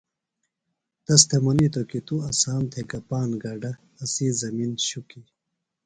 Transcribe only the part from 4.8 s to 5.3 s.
شُکیۡ۔